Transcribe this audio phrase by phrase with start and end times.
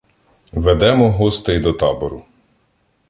[0.53, 2.25] Ведемо гостей до табору.